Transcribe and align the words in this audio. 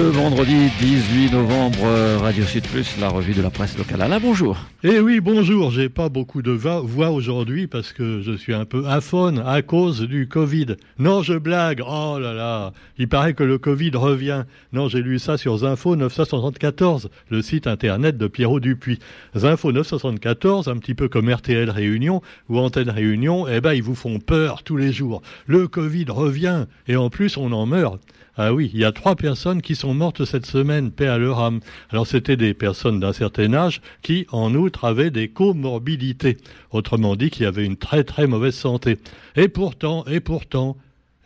Ce 0.00 0.04
vendredi 0.04 0.70
18 0.80 1.32
novembre, 1.32 1.84
euh, 1.84 2.16
Radio 2.18 2.42
Sud 2.44 2.66
Plus, 2.66 2.96
la 2.98 3.10
revue 3.10 3.34
de 3.34 3.42
la 3.42 3.50
presse 3.50 3.76
locale. 3.76 4.00
Alain, 4.00 4.18
bonjour. 4.18 4.56
Eh 4.82 4.98
oui, 4.98 5.20
bonjour. 5.20 5.70
J'ai 5.70 5.90
pas 5.90 6.08
beaucoup 6.08 6.40
de 6.40 6.52
voix 6.52 7.10
aujourd'hui 7.10 7.66
parce 7.66 7.92
que 7.92 8.22
je 8.22 8.32
suis 8.32 8.54
un 8.54 8.64
peu 8.64 8.86
aphone 8.86 9.42
à 9.44 9.60
cause 9.60 10.00
du 10.00 10.26
Covid. 10.26 10.76
Non, 10.98 11.22
je 11.22 11.34
blague. 11.34 11.82
Oh 11.86 12.16
là 12.18 12.32
là. 12.32 12.72
Il 12.96 13.08
paraît 13.08 13.34
que 13.34 13.44
le 13.44 13.58
Covid 13.58 13.90
revient. 13.90 14.44
Non, 14.72 14.88
j'ai 14.88 15.02
lu 15.02 15.18
ça 15.18 15.36
sur 15.36 15.58
Zinfo 15.58 15.96
974, 15.96 17.10
le 17.28 17.42
site 17.42 17.66
internet 17.66 18.16
de 18.16 18.26
Pierrot 18.26 18.60
Dupuis. 18.60 19.00
Zinfo 19.36 19.70
974, 19.70 20.68
un 20.68 20.78
petit 20.78 20.94
peu 20.94 21.08
comme 21.08 21.28
RTL 21.30 21.68
Réunion 21.68 22.22
ou 22.48 22.58
Antenne 22.58 22.88
Réunion, 22.88 23.46
eh 23.48 23.60
ben, 23.60 23.74
ils 23.74 23.82
vous 23.82 23.94
font 23.94 24.18
peur 24.18 24.62
tous 24.62 24.78
les 24.78 24.94
jours. 24.94 25.20
Le 25.46 25.68
Covid 25.68 26.06
revient 26.08 26.64
et 26.88 26.96
en 26.96 27.10
plus, 27.10 27.36
on 27.36 27.52
en 27.52 27.66
meurt. 27.66 28.00
Ah 28.36 28.54
oui, 28.54 28.70
il 28.72 28.80
y 28.80 28.84
a 28.84 28.92
trois 28.92 29.16
personnes 29.16 29.60
qui 29.60 29.74
sont 29.74 29.92
mortes 29.92 30.24
cette 30.24 30.46
semaine, 30.46 30.90
paix 30.90 31.08
à 31.08 31.18
leur 31.18 31.40
âme. 31.40 31.60
Alors 31.90 32.06
c'était 32.06 32.36
des 32.36 32.54
personnes 32.54 33.00
d'un 33.00 33.12
certain 33.12 33.52
âge 33.54 33.82
qui, 34.02 34.26
en 34.30 34.54
outre, 34.54 34.84
avaient 34.84 35.10
des 35.10 35.28
comorbidités. 35.28 36.38
Autrement 36.70 37.16
dit, 37.16 37.30
qui 37.30 37.44
avaient 37.44 37.64
une 37.64 37.76
très 37.76 38.04
très 38.04 38.26
mauvaise 38.26 38.54
santé. 38.54 38.98
Et 39.36 39.48
pourtant, 39.48 40.04
et 40.06 40.20
pourtant, 40.20 40.76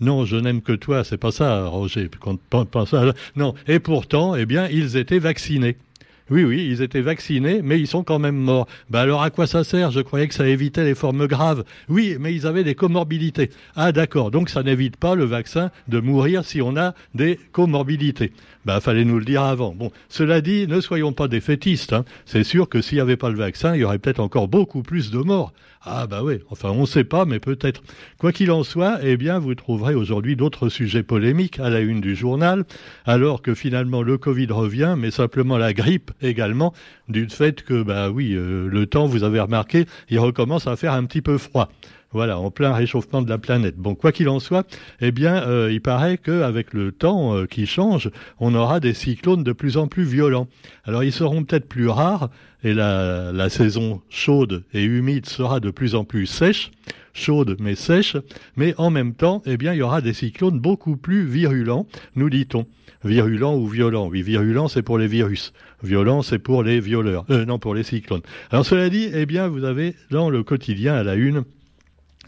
non, 0.00 0.24
je 0.24 0.36
n'aime 0.36 0.60
que 0.60 0.72
toi, 0.72 1.04
c'est 1.04 1.18
pas 1.18 1.30
ça, 1.30 1.66
Roger. 1.66 2.10
Non, 3.36 3.54
et 3.66 3.78
pourtant, 3.78 4.34
eh 4.34 4.44
bien, 4.46 4.68
ils 4.68 4.96
étaient 4.96 5.18
vaccinés. 5.18 5.76
Oui, 6.30 6.42
oui, 6.42 6.66
ils 6.70 6.80
étaient 6.80 7.02
vaccinés, 7.02 7.60
mais 7.62 7.78
ils 7.78 7.86
sont 7.86 8.02
quand 8.02 8.18
même 8.18 8.36
morts. 8.36 8.66
Ben 8.88 9.00
alors 9.00 9.22
à 9.22 9.28
quoi 9.28 9.46
ça 9.46 9.62
sert? 9.62 9.90
Je 9.90 10.00
croyais 10.00 10.26
que 10.26 10.32
ça 10.32 10.48
évitait 10.48 10.84
les 10.84 10.94
formes 10.94 11.26
graves. 11.26 11.64
Oui, 11.90 12.16
mais 12.18 12.34
ils 12.34 12.46
avaient 12.46 12.64
des 12.64 12.74
comorbidités. 12.74 13.50
Ah 13.76 13.92
d'accord, 13.92 14.30
donc 14.30 14.48
ça 14.48 14.62
n'évite 14.62 14.96
pas 14.96 15.14
le 15.14 15.24
vaccin 15.24 15.70
de 15.86 16.00
mourir 16.00 16.46
si 16.46 16.62
on 16.62 16.78
a 16.78 16.94
des 17.14 17.38
comorbidités. 17.52 18.32
Ben 18.64 18.80
fallait 18.80 19.04
nous 19.04 19.18
le 19.18 19.24
dire 19.24 19.42
avant. 19.42 19.74
Bon, 19.74 19.90
cela 20.08 20.40
dit, 20.40 20.66
ne 20.66 20.80
soyons 20.80 21.12
pas 21.12 21.28
défaitistes. 21.28 21.92
Hein. 21.92 22.04
C'est 22.24 22.44
sûr 22.44 22.68
que 22.68 22.80
s'il 22.80 22.96
n'y 22.96 23.02
avait 23.02 23.16
pas 23.16 23.30
le 23.30 23.36
vaccin, 23.36 23.74
il 23.74 23.80
y 23.80 23.84
aurait 23.84 23.98
peut-être 23.98 24.20
encore 24.20 24.48
beaucoup 24.48 24.82
plus 24.82 25.10
de 25.10 25.18
morts. 25.18 25.52
Ah 25.86 26.06
bah 26.06 26.22
oui, 26.24 26.38
enfin 26.48 26.70
on 26.70 26.82
ne 26.82 26.86
sait 26.86 27.04
pas, 27.04 27.26
mais 27.26 27.40
peut-être. 27.40 27.82
Quoi 28.18 28.32
qu'il 28.32 28.50
en 28.50 28.62
soit, 28.62 29.00
eh 29.02 29.18
bien 29.18 29.38
vous 29.38 29.54
trouverez 29.54 29.94
aujourd'hui 29.94 30.34
d'autres 30.34 30.70
sujets 30.70 31.02
polémiques 31.02 31.60
à 31.60 31.68
la 31.68 31.80
une 31.80 32.00
du 32.00 32.16
journal, 32.16 32.64
alors 33.04 33.42
que 33.42 33.54
finalement 33.54 34.00
le 34.00 34.16
Covid 34.16 34.46
revient, 34.46 34.94
mais 34.96 35.10
simplement 35.10 35.58
la 35.58 35.74
grippe 35.74 36.10
également, 36.22 36.72
du 37.08 37.28
fait 37.28 37.62
que 37.62 37.82
bah 37.82 38.08
oui, 38.08 38.32
euh, 38.32 38.66
le 38.66 38.86
temps, 38.86 39.04
vous 39.06 39.24
avez 39.24 39.40
remarqué, 39.40 39.84
il 40.08 40.18
recommence 40.18 40.66
à 40.66 40.76
faire 40.76 40.94
un 40.94 41.04
petit 41.04 41.20
peu 41.20 41.36
froid. 41.36 41.68
Voilà, 42.14 42.38
en 42.38 42.52
plein 42.52 42.72
réchauffement 42.72 43.22
de 43.22 43.28
la 43.28 43.38
planète. 43.38 43.76
Bon, 43.76 43.96
quoi 43.96 44.12
qu'il 44.12 44.28
en 44.28 44.38
soit, 44.38 44.64
eh 45.00 45.10
bien, 45.10 45.42
euh, 45.48 45.72
il 45.72 45.80
paraît 45.80 46.16
qu'avec 46.16 46.72
le 46.72 46.92
temps 46.92 47.34
euh, 47.34 47.46
qui 47.46 47.66
change, 47.66 48.08
on 48.38 48.54
aura 48.54 48.78
des 48.78 48.94
cyclones 48.94 49.42
de 49.42 49.52
plus 49.52 49.76
en 49.76 49.88
plus 49.88 50.04
violents. 50.04 50.46
Alors, 50.84 51.02
ils 51.02 51.12
seront 51.12 51.42
peut-être 51.42 51.68
plus 51.68 51.88
rares 51.88 52.30
et 52.62 52.72
la, 52.72 53.32
la 53.32 53.48
saison 53.48 54.00
chaude 54.10 54.62
et 54.72 54.84
humide 54.84 55.26
sera 55.26 55.58
de 55.58 55.70
plus 55.70 55.96
en 55.96 56.04
plus 56.04 56.26
sèche, 56.26 56.70
chaude 57.14 57.56
mais 57.58 57.74
sèche, 57.74 58.16
mais 58.56 58.74
en 58.78 58.90
même 58.90 59.14
temps, 59.14 59.42
eh 59.44 59.56
bien, 59.56 59.72
il 59.72 59.78
y 59.78 59.82
aura 59.82 60.00
des 60.00 60.14
cyclones 60.14 60.60
beaucoup 60.60 60.96
plus 60.96 61.26
virulents, 61.26 61.88
nous 62.14 62.30
dit-on. 62.30 62.64
Virulents 63.02 63.56
ou 63.56 63.66
violents. 63.66 64.06
Oui, 64.06 64.22
virulents, 64.22 64.68
c'est 64.68 64.82
pour 64.82 64.98
les 64.98 65.08
virus. 65.08 65.52
Violents, 65.82 66.22
c'est 66.22 66.38
pour 66.38 66.62
les 66.62 66.78
violeurs. 66.78 67.24
Euh, 67.30 67.44
non, 67.44 67.58
pour 67.58 67.74
les 67.74 67.82
cyclones. 67.82 68.22
Alors, 68.52 68.64
cela 68.64 68.88
dit, 68.88 69.10
eh 69.12 69.26
bien, 69.26 69.48
vous 69.48 69.64
avez 69.64 69.96
dans 70.12 70.30
le 70.30 70.44
quotidien 70.44 70.94
à 70.94 71.02
la 71.02 71.16
une 71.16 71.44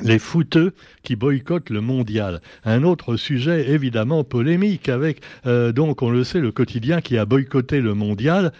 les 0.01 0.19
fouteux 0.19 0.73
qui 1.03 1.17
boycottent 1.17 1.71
le 1.71 1.81
mondial. 1.81 2.41
Un 2.65 2.83
autre 2.83 3.17
sujet 3.17 3.71
évidemment 3.71 4.25
polémique 4.25 4.89
avec, 4.89 5.21
euh, 5.47 5.73
donc 5.73 6.03
on 6.03 6.11
le 6.11 6.25
sait, 6.25 6.41
le 6.41 6.53
quotidien 6.53 7.01
qui 7.01 7.19
a 7.19 7.25
boycotté 7.25 7.81
le 7.81 7.95
mondial 7.95 8.53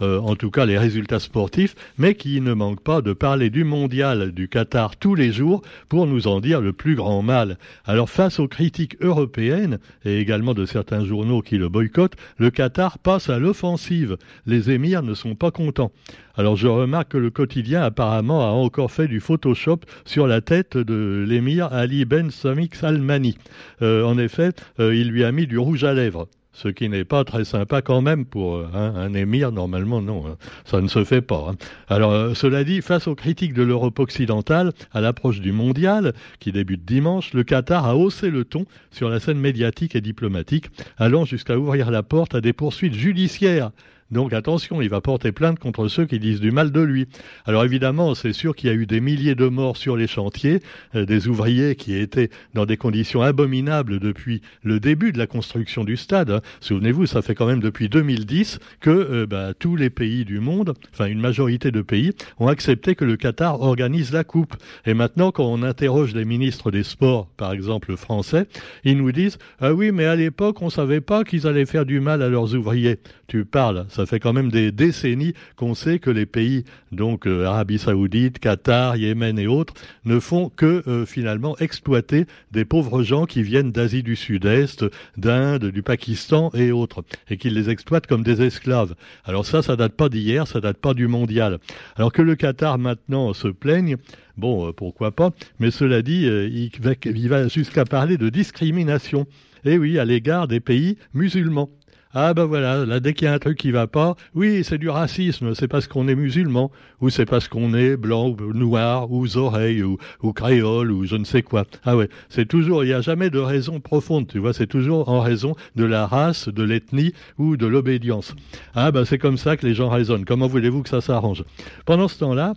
euh, 0.00 0.18
en 0.20 0.36
tout 0.36 0.50
cas 0.50 0.66
les 0.66 0.78
résultats 0.78 1.20
sportifs, 1.20 1.74
mais 1.98 2.14
qui 2.14 2.40
ne 2.40 2.52
manque 2.52 2.82
pas 2.82 3.00
de 3.00 3.12
parler 3.12 3.50
du 3.50 3.64
mondial 3.64 4.32
du 4.32 4.48
Qatar 4.48 4.96
tous 4.96 5.14
les 5.14 5.32
jours 5.32 5.62
pour 5.88 6.06
nous 6.06 6.26
en 6.26 6.40
dire 6.40 6.60
le 6.60 6.72
plus 6.72 6.94
grand 6.94 7.22
mal. 7.22 7.58
Alors 7.84 8.10
face 8.10 8.38
aux 8.38 8.48
critiques 8.48 8.96
européennes 9.00 9.78
et 10.04 10.18
également 10.18 10.54
de 10.54 10.66
certains 10.66 11.04
journaux 11.04 11.42
qui 11.42 11.58
le 11.58 11.68
boycottent, 11.68 12.16
le 12.38 12.50
Qatar 12.50 12.98
passe 12.98 13.30
à 13.30 13.38
l'offensive. 13.38 14.16
Les 14.46 14.70
émirs 14.70 15.02
ne 15.02 15.14
sont 15.14 15.34
pas 15.34 15.50
contents. 15.50 15.92
Alors 16.36 16.56
je 16.56 16.68
remarque 16.68 17.12
que 17.12 17.18
le 17.18 17.30
quotidien 17.30 17.82
apparemment 17.82 18.46
a 18.46 18.50
encore 18.50 18.92
fait 18.92 19.08
du 19.08 19.20
Photoshop 19.20 19.80
sur 20.04 20.26
la 20.26 20.42
tête 20.42 20.76
de 20.76 21.24
l'émir 21.26 21.72
Ali 21.72 22.04
Ben 22.04 22.30
Samik 22.30 22.74
Salmani. 22.74 23.38
Euh, 23.80 24.04
en 24.04 24.18
effet, 24.18 24.50
euh, 24.78 24.94
il 24.94 25.08
lui 25.08 25.24
a 25.24 25.32
mis 25.32 25.46
du 25.46 25.58
rouge 25.58 25.84
à 25.84 25.94
lèvres 25.94 26.28
ce 26.56 26.68
qui 26.68 26.88
n'est 26.88 27.04
pas 27.04 27.22
très 27.24 27.44
sympa 27.44 27.82
quand 27.82 28.00
même 28.00 28.24
pour 28.24 28.56
euh, 28.56 28.68
hein, 28.74 28.94
un 28.96 29.12
émir, 29.12 29.52
normalement 29.52 30.00
non, 30.00 30.26
hein. 30.26 30.36
ça 30.64 30.80
ne 30.80 30.88
se 30.88 31.04
fait 31.04 31.20
pas. 31.20 31.50
Hein. 31.50 31.56
Alors 31.88 32.12
euh, 32.12 32.34
cela 32.34 32.64
dit, 32.64 32.80
face 32.80 33.06
aux 33.06 33.14
critiques 33.14 33.52
de 33.52 33.62
l'Europe 33.62 33.98
occidentale, 33.98 34.72
à 34.92 35.02
l'approche 35.02 35.40
du 35.40 35.52
mondial, 35.52 36.14
qui 36.40 36.52
débute 36.52 36.84
dimanche, 36.84 37.34
le 37.34 37.44
Qatar 37.44 37.84
a 37.84 37.96
haussé 37.96 38.30
le 38.30 38.44
ton 38.44 38.64
sur 38.90 39.10
la 39.10 39.20
scène 39.20 39.38
médiatique 39.38 39.94
et 39.94 40.00
diplomatique, 40.00 40.70
allant 40.96 41.26
jusqu'à 41.26 41.58
ouvrir 41.58 41.90
la 41.90 42.02
porte 42.02 42.34
à 42.34 42.40
des 42.40 42.54
poursuites 42.54 42.94
judiciaires 42.94 43.70
donc 44.10 44.32
attention, 44.32 44.80
il 44.80 44.88
va 44.88 45.00
porter 45.00 45.32
plainte 45.32 45.58
contre 45.58 45.88
ceux 45.88 46.06
qui 46.06 46.20
disent 46.20 46.40
du 46.40 46.52
mal 46.52 46.70
de 46.70 46.80
lui. 46.80 47.06
Alors 47.44 47.64
évidemment, 47.64 48.14
c'est 48.14 48.32
sûr 48.32 48.54
qu'il 48.54 48.70
y 48.70 48.72
a 48.72 48.76
eu 48.76 48.86
des 48.86 49.00
milliers 49.00 49.34
de 49.34 49.46
morts 49.46 49.76
sur 49.76 49.96
les 49.96 50.06
chantiers, 50.06 50.60
euh, 50.94 51.04
des 51.04 51.26
ouvriers 51.26 51.74
qui 51.74 51.96
étaient 51.96 52.30
dans 52.54 52.66
des 52.66 52.76
conditions 52.76 53.22
abominables 53.22 53.98
depuis 53.98 54.42
le 54.62 54.78
début 54.78 55.10
de 55.10 55.18
la 55.18 55.26
construction 55.26 55.82
du 55.82 55.96
stade. 55.96 56.30
Hein. 56.30 56.40
Souvenez-vous, 56.60 57.06
ça 57.06 57.20
fait 57.20 57.34
quand 57.34 57.46
même 57.46 57.60
depuis 57.60 57.88
2010 57.88 58.60
que 58.80 58.90
euh, 58.90 59.26
bah, 59.26 59.54
tous 59.58 59.74
les 59.74 59.90
pays 59.90 60.24
du 60.24 60.38
monde, 60.38 60.74
enfin 60.92 61.06
une 61.06 61.20
majorité 61.20 61.72
de 61.72 61.82
pays, 61.82 62.12
ont 62.38 62.46
accepté 62.46 62.94
que 62.94 63.04
le 63.04 63.16
Qatar 63.16 63.60
organise 63.60 64.12
la 64.12 64.22
coupe. 64.22 64.54
Et 64.84 64.94
maintenant, 64.94 65.32
quand 65.32 65.46
on 65.46 65.64
interroge 65.64 66.14
les 66.14 66.24
ministres 66.24 66.70
des 66.70 66.84
Sports, 66.84 67.26
par 67.36 67.52
exemple 67.52 67.96
français, 67.96 68.46
ils 68.84 68.96
nous 68.96 69.10
disent 69.10 69.38
ah 69.58 69.74
oui, 69.74 69.90
mais 69.90 70.04
à 70.04 70.14
l'époque, 70.14 70.62
on 70.62 70.70
savait 70.70 71.00
pas 71.00 71.24
qu'ils 71.24 71.48
allaient 71.48 71.66
faire 71.66 71.86
du 71.86 71.98
mal 71.98 72.22
à 72.22 72.28
leurs 72.28 72.54
ouvriers. 72.54 73.00
Tu 73.26 73.44
parles 73.44 73.86
ça 73.96 74.04
fait 74.04 74.20
quand 74.20 74.34
même 74.34 74.50
des 74.50 74.72
décennies 74.72 75.32
qu'on 75.56 75.74
sait 75.74 75.98
que 75.98 76.10
les 76.10 76.26
pays, 76.26 76.64
donc 76.92 77.26
euh, 77.26 77.46
Arabie 77.46 77.78
Saoudite, 77.78 78.38
Qatar, 78.38 78.96
Yémen 78.96 79.38
et 79.38 79.46
autres, 79.46 79.72
ne 80.04 80.20
font 80.20 80.50
que 80.50 80.82
euh, 80.86 81.06
finalement 81.06 81.56
exploiter 81.58 82.26
des 82.52 82.66
pauvres 82.66 83.02
gens 83.02 83.24
qui 83.24 83.42
viennent 83.42 83.72
d'Asie 83.72 84.02
du 84.02 84.14
Sud-Est, 84.14 84.84
d'Inde, 85.16 85.70
du 85.70 85.82
Pakistan 85.82 86.50
et 86.52 86.72
autres, 86.72 87.04
et 87.30 87.38
qu'ils 87.38 87.54
les 87.54 87.70
exploitent 87.70 88.06
comme 88.06 88.22
des 88.22 88.42
esclaves. 88.42 88.94
Alors 89.24 89.46
ça, 89.46 89.62
ça 89.62 89.76
date 89.76 89.94
pas 89.94 90.10
d'hier, 90.10 90.46
ça 90.46 90.60
date 90.60 90.76
pas 90.76 90.92
du 90.92 91.08
mondial. 91.08 91.58
Alors 91.96 92.12
que 92.12 92.20
le 92.20 92.36
Qatar 92.36 92.76
maintenant 92.76 93.32
se 93.32 93.48
plaigne, 93.48 93.96
bon, 94.36 94.68
euh, 94.68 94.72
pourquoi 94.72 95.10
pas, 95.10 95.30
mais 95.58 95.70
cela 95.70 96.02
dit, 96.02 96.26
il 96.26 97.28
va, 97.28 97.48
jusqu'à 97.48 97.86
parler 97.86 98.18
de 98.18 98.28
discrimination. 98.28 99.26
Eh 99.64 99.78
oui, 99.78 99.98
à 99.98 100.04
l'égard 100.04 100.48
des 100.48 100.60
pays 100.60 100.98
musulmans. 101.14 101.70
Ah 102.18 102.32
ben 102.32 102.46
voilà, 102.46 102.86
là 102.86 102.98
dès 102.98 103.12
qu'il 103.12 103.26
y 103.26 103.28
a 103.28 103.34
un 103.34 103.38
truc 103.38 103.58
qui 103.58 103.70
va 103.72 103.86
pas, 103.86 104.16
oui 104.34 104.64
c'est 104.64 104.78
du 104.78 104.88
racisme, 104.88 105.54
c'est 105.54 105.68
parce 105.68 105.86
qu'on 105.86 106.08
est 106.08 106.14
musulman, 106.14 106.70
ou 107.02 107.10
c'est 107.10 107.26
parce 107.26 107.46
qu'on 107.46 107.74
est 107.74 107.98
blanc 107.98 108.30
ou 108.30 108.54
noir, 108.54 109.12
ou 109.12 109.26
oreilles, 109.36 109.82
ou, 109.82 109.98
ou 110.22 110.32
créole, 110.32 110.92
ou 110.92 111.04
je 111.04 111.16
ne 111.16 111.24
sais 111.24 111.42
quoi. 111.42 111.66
Ah 111.84 111.94
ouais, 111.94 112.08
c'est 112.30 112.48
toujours, 112.48 112.84
il 112.84 112.86
n'y 112.86 112.94
a 112.94 113.02
jamais 113.02 113.28
de 113.28 113.38
raison 113.38 113.80
profonde, 113.80 114.28
tu 114.28 114.38
vois, 114.38 114.54
c'est 114.54 114.66
toujours 114.66 115.10
en 115.10 115.20
raison 115.20 115.56
de 115.74 115.84
la 115.84 116.06
race, 116.06 116.48
de 116.48 116.62
l'ethnie 116.62 117.12
ou 117.36 117.58
de 117.58 117.66
l'obédience. 117.66 118.34
Ah 118.74 118.90
ben 118.92 119.04
c'est 119.04 119.18
comme 119.18 119.36
ça 119.36 119.58
que 119.58 119.66
les 119.66 119.74
gens 119.74 119.90
raisonnent. 119.90 120.24
Comment 120.24 120.46
voulez-vous 120.46 120.84
que 120.84 120.88
ça 120.88 121.02
s'arrange? 121.02 121.44
Pendant 121.84 122.08
ce 122.08 122.18
temps-là, 122.20 122.54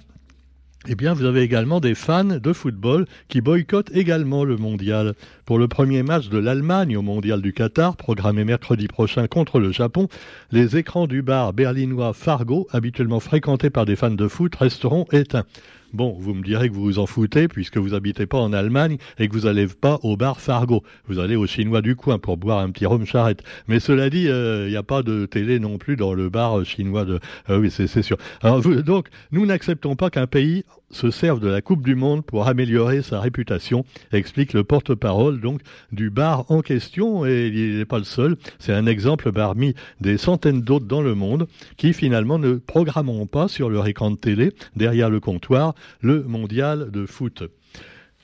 eh 0.87 0.95
bien, 0.95 1.13
vous 1.13 1.25
avez 1.25 1.41
également 1.41 1.81
des 1.81 1.93
fans 1.93 2.23
de 2.23 2.53
football 2.53 3.05
qui 3.27 3.41
boycottent 3.41 3.93
également 3.93 4.45
le 4.45 4.55
mondial. 4.55 5.13
Pour 5.45 5.59
le 5.59 5.67
premier 5.67 6.03
match 6.03 6.29
de 6.29 6.37
l'Allemagne 6.37 6.95
au 6.95 7.01
mondial 7.01 7.41
du 7.41 7.51
Qatar, 7.51 7.97
programmé 7.97 8.45
mercredi 8.45 8.87
prochain 8.87 9.27
contre 9.27 9.59
le 9.59 9.73
Japon, 9.73 10.07
les 10.51 10.77
écrans 10.77 11.05
du 11.05 11.21
bar 11.21 11.51
berlinois 11.51 12.13
Fargo, 12.13 12.65
habituellement 12.71 13.19
fréquentés 13.19 13.69
par 13.69 13.85
des 13.85 13.97
fans 13.97 14.09
de 14.09 14.27
foot, 14.29 14.55
resteront 14.55 15.05
éteints. 15.11 15.45
Bon, 15.93 16.15
vous 16.19 16.35
me 16.35 16.43
direz 16.43 16.69
que 16.69 16.73
vous 16.73 16.83
vous 16.83 16.99
en 16.99 17.07
foutez 17.07 17.47
puisque 17.47 17.77
vous 17.77 17.95
habitez 17.95 18.27
pas 18.27 18.37
en 18.37 18.53
Allemagne 18.53 18.97
et 19.17 19.27
que 19.27 19.33
vous 19.33 19.45
n'allez 19.45 19.67
pas 19.67 19.99
au 20.03 20.17
bar 20.17 20.39
Fargo. 20.39 20.83
Vous 21.07 21.19
allez 21.19 21.35
au 21.35 21.47
chinois 21.47 21.81
du 21.81 21.95
coin 21.95 22.19
pour 22.19 22.37
boire 22.37 22.59
un 22.59 22.69
petit 22.69 22.85
rhum 22.85 23.05
charrette. 23.05 23.43
Mais 23.67 23.79
cela 23.79 24.09
dit, 24.09 24.23
il 24.23 24.29
euh, 24.29 24.69
n'y 24.69 24.75
a 24.75 24.83
pas 24.83 25.01
de 25.01 25.25
télé 25.25 25.59
non 25.59 25.77
plus 25.77 25.95
dans 25.95 26.13
le 26.13 26.29
bar 26.29 26.63
chinois 26.63 27.05
de... 27.05 27.19
Euh, 27.49 27.59
oui, 27.59 27.71
c'est 27.71 27.87
sûr. 28.03 28.17
Alors, 28.41 28.61
donc, 28.61 29.07
nous 29.31 29.45
n'acceptons 29.45 29.95
pas 29.95 30.11
qu'un 30.11 30.27
pays 30.27 30.63
se 30.91 31.11
serve 31.11 31.39
de 31.39 31.47
la 31.47 31.61
Coupe 31.61 31.83
du 31.83 31.95
Monde 31.95 32.25
pour 32.25 32.47
améliorer 32.47 33.01
sa 33.01 33.19
réputation, 33.19 33.85
explique 34.11 34.53
le 34.53 34.63
porte-parole 34.63 35.39
donc 35.39 35.61
du 35.91 36.09
bar 36.09 36.45
en 36.49 36.61
question 36.61 37.25
et 37.25 37.47
il 37.47 37.77
n'est 37.77 37.85
pas 37.85 37.99
le 37.99 38.03
seul. 38.03 38.37
C'est 38.57 38.73
un 38.73 38.85
exemple 38.85 39.31
parmi 39.31 39.75
des 40.01 40.17
centaines 40.17 40.61
d'autres 40.61 40.85
dans 40.87 41.01
le 41.01 41.15
monde 41.15 41.47
qui 41.77 41.93
finalement 41.93 42.39
ne 42.39 42.55
programmeront 42.55 43.27
pas 43.27 43.47
sur 43.47 43.69
leur 43.69 43.87
écran 43.87 44.11
de 44.11 44.17
télé 44.17 44.51
derrière 44.75 45.09
le 45.09 45.19
comptoir 45.19 45.75
le 46.01 46.23
mondial 46.23 46.91
de 46.91 47.05
foot. 47.05 47.43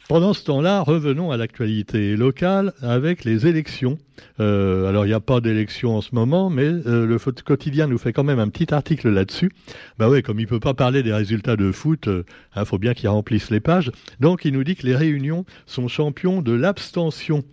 Pendant 0.08 0.34
ce 0.34 0.44
temps-là, 0.44 0.82
revenons 0.82 1.32
à 1.32 1.38
l'actualité 1.38 2.16
locale 2.16 2.74
avec 2.84 3.24
les 3.24 3.48
élections. 3.48 3.98
Euh, 4.40 4.88
alors, 4.88 5.06
il 5.06 5.08
n'y 5.08 5.16
a 5.16 5.20
pas 5.20 5.42
d'élection 5.42 5.98
en 5.98 6.02
ce 6.02 6.14
moment, 6.14 6.52
mais 6.52 6.66
euh, 6.68 7.08
le 7.08 7.18
quotidien 7.18 7.88
nous 7.88 7.98
fait 7.98 8.14
quand 8.14 8.24
même 8.24 8.38
un 8.38 8.50
petit 8.50 8.72
article 8.72 9.10
là-dessus. 9.10 9.52
Bah 9.98 10.08
ouais, 10.08 10.22
comme 10.22 10.40
il 10.40 10.46
peut 10.46 10.60
pas 10.60 10.76
parler 10.76 11.02
des 11.02 11.12
résultats 11.12 11.56
de 11.56 11.72
foot, 11.72 12.04
il 12.06 12.12
euh, 12.12 12.24
hein, 12.56 12.66
faut 12.66 12.78
bien 12.78 12.94
qu'il 12.94 13.10
remplisse 13.10 13.50
les 13.50 13.60
pages. 13.60 13.92
Donc, 14.20 14.46
il 14.46 14.54
nous 14.54 14.64
dit 14.64 14.76
que 14.76 14.86
les 14.86 14.96
réunions 14.96 15.44
sont 15.66 15.88
champions 15.88 16.44
de 16.44 16.52
l'abstention. 16.52 17.44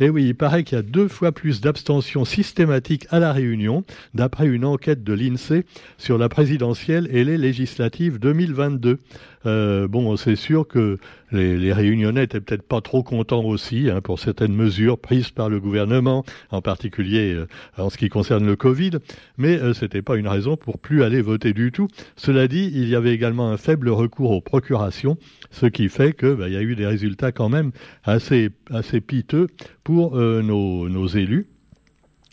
Et 0.00 0.06
eh 0.06 0.08
oui, 0.10 0.24
il 0.28 0.34
paraît 0.34 0.64
qu'il 0.64 0.76
y 0.76 0.78
a 0.78 0.82
deux 0.82 1.08
fois 1.08 1.30
plus 1.30 1.60
d'abstention 1.60 2.24
systématique 2.24 3.06
à 3.10 3.18
la 3.18 3.34
Réunion, 3.34 3.84
d'après 4.14 4.46
une 4.46 4.64
enquête 4.64 5.04
de 5.04 5.12
l'INSEE 5.12 5.66
sur 5.98 6.16
la 6.16 6.30
présidentielle 6.30 7.06
et 7.12 7.22
les 7.22 7.36
législatives 7.36 8.18
2022. 8.18 8.98
Euh, 9.46 9.88
bon, 9.88 10.16
c'est 10.16 10.36
sûr 10.36 10.68
que 10.68 10.98
les, 11.32 11.56
les, 11.56 11.72
Réunionnais 11.72 12.24
étaient 12.24 12.40
peut-être 12.40 12.62
pas 12.62 12.80
trop 12.80 13.02
contents 13.02 13.44
aussi 13.44 13.88
hein, 13.88 14.00
pour 14.02 14.18
certaines 14.18 14.54
mesures 14.54 14.98
prises 14.98 15.30
par 15.30 15.48
le 15.48 15.60
gouvernement, 15.60 16.24
en 16.50 16.60
particulier 16.60 17.32
euh, 17.32 17.46
en 17.78 17.88
ce 17.88 17.96
qui 17.96 18.08
concerne 18.08 18.46
le 18.46 18.56
Covid, 18.56 18.92
mais 19.38 19.58
euh, 19.58 19.72
c'était 19.72 20.02
pas 20.02 20.16
une 20.16 20.28
raison 20.28 20.56
pour 20.56 20.78
plus 20.78 21.02
aller 21.02 21.22
voter 21.22 21.52
du 21.54 21.72
tout. 21.72 21.88
Cela 22.16 22.48
dit, 22.48 22.70
il 22.74 22.88
y 22.88 22.94
avait 22.94 23.14
également 23.14 23.50
un 23.50 23.56
faible 23.56 23.88
recours 23.88 24.32
aux 24.32 24.42
procurations, 24.42 25.16
ce 25.50 25.66
qui 25.66 25.88
fait 25.88 26.12
que 26.12 26.34
bah, 26.34 26.48
y 26.48 26.56
a 26.56 26.62
eu 26.62 26.76
des 26.76 26.86
résultats 26.86 27.32
quand 27.32 27.48
même 27.48 27.72
assez 28.04 28.50
assez 28.70 29.00
piteux 29.00 29.46
pour 29.84 30.18
euh, 30.18 30.42
nos 30.42 31.06
élus 31.06 31.46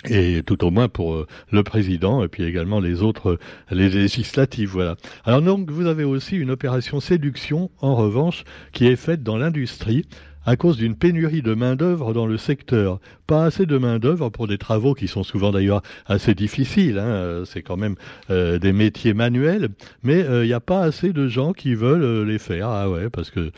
et 0.05 0.44
tout 0.45 0.63
au 0.63 0.71
moins 0.71 0.88
pour 0.89 1.15
euh, 1.15 1.27
le 1.51 1.63
président 1.63 2.23
et 2.23 2.27
puis 2.27 2.44
également 2.44 2.79
les 2.79 3.01
autres 3.01 3.39
les 3.71 3.89
législatives 3.89 4.69
voilà. 4.69 4.95
Alors 5.25 5.41
donc 5.41 5.71
vous 5.71 5.88
avez 5.88 6.03
aussi 6.03 6.38
une 6.38 6.51
opération 6.51 6.99
séduction 6.99 7.71
en 7.81 7.95
revanche 7.95 8.44
qui 8.73 8.85
est 8.85 8.95
faite 8.95 9.23
dans 9.23 9.38
l'industrie 9.38 10.05
à 10.47 10.55
cause 10.55 10.77
d'une 10.77 10.95
pénurie 10.95 11.41
de 11.41 11.53
main-d'œuvre 11.53 12.13
dans 12.13 12.25
le 12.25 12.38
secteur. 12.38 12.99
Pas 13.27 13.44
assez 13.44 13.65
de 13.65 13.77
main-d'œuvre 13.77 14.29
pour 14.29 14.47
des 14.47 14.57
travaux 14.57 14.94
qui 14.94 15.09
sont 15.09 15.23
souvent 15.23 15.51
d'ailleurs 15.51 15.81
assez 16.05 16.33
difficiles. 16.33 16.99
Hein. 16.99 17.44
C'est 17.45 17.61
quand 17.61 17.75
même 17.75 17.95
euh, 18.29 18.57
des 18.57 18.71
métiers 18.71 19.13
manuels, 19.13 19.67
mais 20.03 20.19
il 20.19 20.25
euh, 20.25 20.45
n'y 20.45 20.53
a 20.53 20.61
pas 20.61 20.83
assez 20.83 21.11
de 21.11 21.27
gens 21.27 21.51
qui 21.51 21.75
veulent 21.75 22.01
euh, 22.01 22.23
les 22.23 22.39
faire. 22.39 22.69
Ah 22.69 22.89
ouais, 22.89 23.09
parce 23.09 23.29
que 23.29 23.51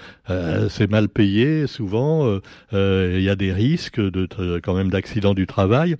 c'est 0.69 0.89
mal 0.89 1.09
payé 1.09 1.67
souvent. 1.67 2.39
Il 2.73 3.21
y 3.21 3.29
a 3.29 3.35
des 3.35 3.53
risques 3.53 3.99
de 3.99 4.27
quand 4.59 4.73
même 4.73 4.89
d'accidents 4.89 5.35
du 5.35 5.45
travail. 5.45 5.95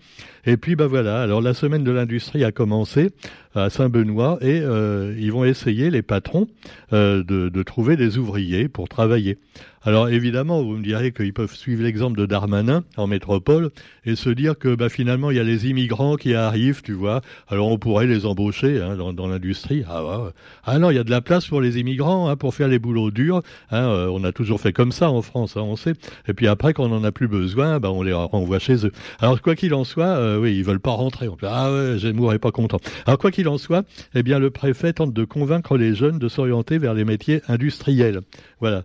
Et 0.50 0.58
puis 0.58 0.76
bah 0.76 0.88
voilà. 0.88 1.22
Alors 1.22 1.42
la 1.42 1.54
semaine 1.54 1.84
de 1.84 1.92
l'industrie 1.92 2.44
a 2.44 2.52
commencé 2.52 3.12
à 3.54 3.70
Saint-Benoît 3.70 4.40
et 4.42 4.58
ils 4.58 5.32
vont 5.32 5.46
essayer 5.46 5.92
les 5.92 6.02
patrons 6.02 6.48
de, 6.92 7.22
de 7.22 7.64
trouver 7.64 7.98
des 7.98 8.18
ouvriers 8.18 8.68
pour 8.68 8.90
travailler. 8.90 9.38
Alors 9.84 10.10
évidemment, 10.10 10.62
vous 10.62 10.76
me 10.76 10.84
direz 10.84 11.14
qu'ils 11.14 11.34
peuvent 11.34 11.56
suivre 11.56 11.84
l'exemple 11.84 12.18
de 12.20 12.26
Darmanin 12.26 12.84
en 12.98 13.08
métropole 13.08 13.72
et 14.06 14.16
se 14.16 14.30
dire 14.30 14.58
que 14.58 14.76
bah, 14.76 14.90
finalement 14.90 15.32
il 15.32 15.38
y 15.38 15.40
a 15.40 15.44
les 15.44 15.68
immigrants 15.68 16.18
qui 16.18 16.36
arrivent, 16.36 16.82
tu 16.82 16.92
vois. 16.92 17.22
Alors 17.48 17.70
on 17.70 17.78
pourrait 17.78 18.06
les 18.06 18.26
embaucher 18.26 18.82
hein, 18.82 18.98
dans, 19.14 19.28
l'industrie. 19.28 19.84
Ah, 19.88 20.32
ah, 20.66 20.80
non, 20.80 20.92
il 20.92 20.96
y 20.96 21.00
a 21.00 21.06
de 21.06 21.10
la 21.10 21.22
place 21.22 21.48
pour 21.48 21.62
les 21.62 21.80
immigrants 21.80 22.28
hein, 22.28 22.36
pour 22.36 22.54
faire 22.54 22.68
les 22.68 22.80
boulots 22.80 23.12
durs. 23.12 23.42
Hein, 23.72 23.88
euh, 23.88 24.10
on 24.12 24.24
a 24.26 24.34
toujours 24.34 24.60
fait 24.60 24.74
comme 24.74 24.92
ça 24.92 25.10
en 25.10 25.22
France, 25.22 25.56
on 25.56 25.78
sait. 25.78 25.94
Et 26.28 26.34
puis 26.34 26.48
après, 26.48 26.74
quand 26.74 26.84
on 26.84 26.90
n'en 26.90 27.04
a 27.06 27.14
plus 27.14 27.30
besoin, 27.30 27.80
bah, 27.80 27.90
on 27.90 28.04
les 28.04 28.14
renvoie 28.14 28.60
chez 28.60 28.86
eux. 28.86 28.92
Alors 29.20 29.42
quoi 29.42 29.56
qu'il 29.56 29.74
en 29.74 29.86
soit, 29.86 30.06
euh, 30.06 30.39
oui, 30.40 30.56
ils 30.56 30.64
veulent 30.64 30.80
pas 30.80 30.92
rentrer. 30.92 31.28
On 31.28 31.36
dit, 31.36 31.46
ah 31.46 31.72
ouais, 31.72 32.00
Zemmour 32.00 32.34
est 32.34 32.40
pas 32.40 32.52
content. 32.52 32.80
Alors 33.06 33.18
quoi 33.18 33.32
qu'il 33.32 33.48
en 33.48 33.58
soit, 33.58 33.86
eh 34.16 34.24
bien 34.24 34.40
le 34.40 34.50
préfet 34.50 34.94
tente 34.94 35.14
de 35.14 35.24
convaincre 35.26 35.78
les 35.78 35.96
jeunes 35.96 36.20
de 36.20 36.28
s'orienter 36.28 36.78
vers 36.78 36.94
les 36.94 37.06
métiers 37.06 37.42
industriels. 37.48 38.22
Voilà 38.60 38.84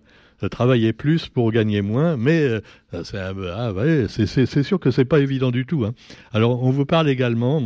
travailler 0.49 0.93
plus 0.93 1.29
pour 1.29 1.53
gagner 1.53 1.83
moins, 1.83 2.17
mais 2.17 2.43
euh, 2.43 2.61
ah 2.93 3.73
c'est 4.09 4.63
sûr 4.63 4.79
que 4.79 4.91
c'est 4.91 5.05
pas 5.05 5.21
évident 5.21 5.51
du 5.51 5.67
tout. 5.67 5.85
Hein. 5.85 5.95
Alors 6.33 6.63
on 6.63 6.71
vous 6.71 6.85
parle 6.85 7.09
également 7.09 7.63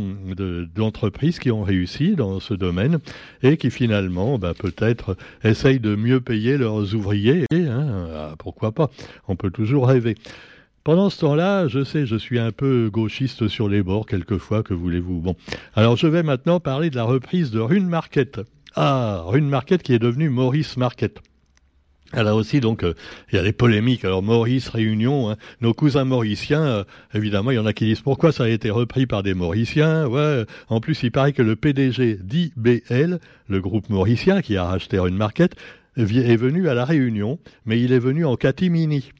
d'entreprises 0.75 1.39
qui 1.39 1.51
ont 1.51 1.63
réussi 1.63 2.15
dans 2.15 2.39
ce 2.39 2.53
domaine 2.53 2.99
et 3.43 3.57
qui 3.57 3.71
finalement 3.71 4.37
bah, 4.39 4.53
peut-être 4.57 5.17
essayent 5.43 5.79
de 5.79 5.95
mieux 5.95 6.21
payer 6.21 6.57
leurs 6.57 6.95
ouvriers. 6.95 7.45
hein, 7.51 8.07
ah, 8.13 8.35
pourquoi 8.37 8.71
pas? 8.71 8.89
On 9.27 9.35
peut 9.35 9.51
toujours 9.51 9.87
rêver. 9.87 10.15
Pendant 10.89 11.11
ce 11.11 11.19
temps-là, 11.19 11.67
je 11.67 11.83
sais, 11.83 12.07
je 12.07 12.15
suis 12.15 12.39
un 12.39 12.51
peu 12.51 12.89
gauchiste 12.91 13.47
sur 13.47 13.69
les 13.69 13.83
bords 13.83 14.07
quelquefois, 14.07 14.63
que 14.63 14.73
voulez-vous. 14.73 15.19
Bon, 15.19 15.35
alors 15.75 15.97
je 15.97 16.07
vais 16.07 16.23
maintenant 16.23 16.59
parler 16.59 16.89
de 16.89 16.95
la 16.95 17.03
reprise 17.03 17.51
de 17.51 17.59
Rune 17.59 17.87
Market. 17.87 18.41
Ah, 18.73 19.21
Rune 19.27 19.47
Market 19.47 19.83
qui 19.83 19.93
est 19.93 19.99
devenu 19.99 20.29
Maurice 20.29 20.77
Market. 20.77 21.21
Alors 22.11 22.39
aussi, 22.39 22.59
donc, 22.59 22.83
euh, 22.83 22.95
il 23.31 23.35
y 23.35 23.37
a 23.37 23.43
des 23.43 23.53
polémiques. 23.53 24.03
Alors 24.03 24.23
Maurice, 24.23 24.67
Réunion, 24.69 25.29
hein. 25.29 25.37
nos 25.61 25.75
cousins 25.75 26.05
mauriciens, 26.05 26.63
euh, 26.63 26.83
évidemment, 27.13 27.51
il 27.51 27.57
y 27.57 27.59
en 27.59 27.67
a 27.67 27.73
qui 27.73 27.85
disent 27.85 28.01
pourquoi 28.01 28.31
ça 28.31 28.45
a 28.45 28.49
été 28.49 28.71
repris 28.71 29.05
par 29.05 29.21
des 29.21 29.35
Mauriciens? 29.35 30.07
Ouais. 30.07 30.47
En 30.69 30.79
plus, 30.79 31.03
il 31.03 31.11
paraît 31.11 31.33
que 31.33 31.43
le 31.43 31.55
PDG 31.55 32.17
d'IBL, 32.19 33.19
le 33.47 33.61
groupe 33.61 33.91
mauricien 33.91 34.41
qui 34.41 34.57
a 34.57 34.63
racheté 34.63 34.97
une 34.97 35.17
market, 35.17 35.55
est 35.97 36.35
venu 36.35 36.67
à 36.67 36.73
la 36.73 36.83
Réunion, 36.83 37.37
mais 37.67 37.79
il 37.79 37.93
est 37.93 37.99
venu 37.99 38.25
en 38.25 38.37
catimini. 38.37 39.11